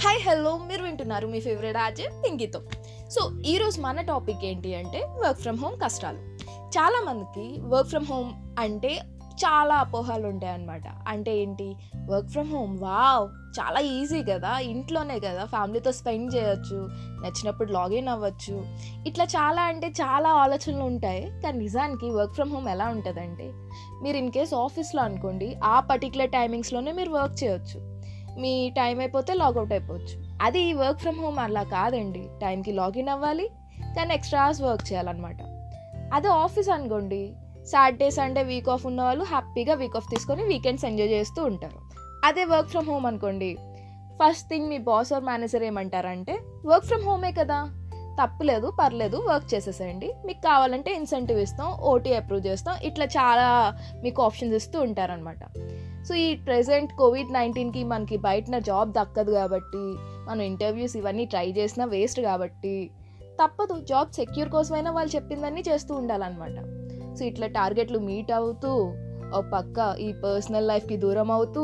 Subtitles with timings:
[0.00, 2.60] Hi hello మీరు వింటున్నారు మీ ఫేవరెట్ ఆర్జే పింకీతో
[3.08, 6.18] సో ఈరోజు మన టాపిక్ ఏంటి అంటే వర్క్ ఫ్రమ్ హోమ్ కష్టాలు.
[6.50, 10.82] చాలామందికి వర్క్ ఫ్రమ్ హోమ్ అంటే చాలా అపోహాలు ఉంటాయి అన్నమాట.
[11.08, 11.76] అంటే ఏంటి?
[12.10, 13.28] వర్క్ ఫ్రమ్ హోమ్ వావ్
[13.60, 14.58] చాలా ఈజీ కదా.
[14.58, 15.44] ఇంట్లోనే కదా.
[15.44, 16.88] ఫ్యామిలీతో స్పెండ్ చేయొచ్చు.
[16.92, 18.66] నచ్చినప్పుడు లాగిన్ అవ్వచ్చు.
[19.06, 21.30] ఇట్లా చాలా అంటే చాలా ఆలోచనలు ఉంటాయి.
[21.44, 23.52] కానీ నిజానికి వర్క్ ఫ్రమ్ హోమ్ ఎలా ఉంటుందంటే
[24.02, 27.97] మీరు ఇన్ కేస్ ఆఫీస్లో అనుకోండి ఆ పర్టికులర్ టైమింగ్స్లోనే మీరు వర్క్ చేయొచ్చు.
[28.38, 30.38] మీ టైం అయిపోతే లాగౌట్ అయిపోవచ్చు.
[30.42, 32.28] అది వర్క్ ఫ్రమ్ హోమ్ అలా కాదండి.
[32.42, 33.48] టైంకి లాగిన్ అవ్వాలి
[33.96, 35.36] కానీ ఎక్స్ట్రా అవర్స్ వర్క్ చేయాలన్నమాట.
[36.12, 37.34] అదే ఆఫీస్ అనుకోండి.
[37.66, 41.80] సాటర్డే సండే వీక్ ఆఫ్ ఉన్న వాళ్ళు హ్యాపీగా వీక్ ఆఫ్ తీసుకొని వీకెండ్స్ ఎంజాయ్ చేస్తూ ఉంటారు.
[42.24, 43.58] అదే వర్క్ ఫ్రమ్ హోమ్ అనుకోండి.
[44.22, 47.70] ఫస్ట్ థింగ్ మీ బాస్ ఆర్ మేనేజర్ ఏమంటారంటే వర్క్ ఫ్రమ్ హోమే కదా!
[48.20, 50.08] తప్పులేదు పర్లేదు వర్క్ చేసేసేయండి.
[50.26, 52.76] మీకు కావాలంటే ఇన్సెంటివ్ ఇస్తాం ఓటీ అప్రూవ్ చేస్తాం.
[52.88, 53.46] ఇట్లా చాలా
[54.02, 55.42] మీకు ఆప్షన్స్ ఇస్తూ ఉంటారనమాట
[56.08, 59.84] సో ఈ ప్రజెంట్ కోవిడ్ నైన్టీన్కి మనకి బయటన జాబ్ దక్కదు కాబట్టి
[60.28, 62.76] మనం ఇంటర్వ్యూస్ ఇవన్నీ ట్రై చేసినా వేస్ట్ కాబట్టి
[63.40, 63.74] తప్పదు.
[63.90, 66.58] జాబ్ సెక్యూర్ కోసమైనా వాళ్ళు చెప్పిందన్నీ చేస్తూ ఉండాలన్నమాట.
[67.18, 68.72] సో ఇట్లా టార్గెట్లు మీట్ అవుతూ
[69.34, 71.62] ఒక పక్క ఈ పర్సనల్ లైఫ్కి దూరం అవుతూ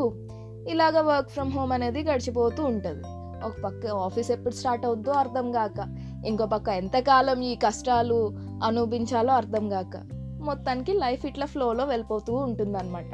[0.73, 3.03] ఇలాగ వర్క్ ఫ్రమ్ హోమ్ అనేది గడిచిపోతూ ఉంటుంది.
[3.47, 5.79] ఒక పక్క ఆఫీస్ ఎప్పుడు స్టార్ట్ అవుద్దో అర్థం కాక
[6.27, 10.01] ఇంకో పక్క ఎంతకాలం ఈ కష్టాలు అనుభవించాలో అర్థం కాక
[10.41, 13.11] మొత్తానికి లైఫ్ ఇట్లా ఫ్లోలో వెళ్ళిపోతూ ఉంటుందన్నమాట.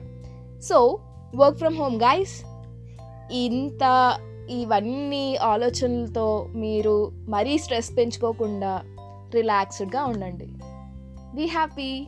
[0.62, 1.00] So
[1.36, 2.44] work from home guys
[3.34, 4.17] ఇంత
[4.50, 8.82] ఇవన్నీ ఆలోచనలతో మీరు మరీ స్ట్రెస్ పెంచుకోకుండా
[9.34, 10.48] రిలాక్స్డ్గా ఉండండి.
[11.36, 12.08] Be happy!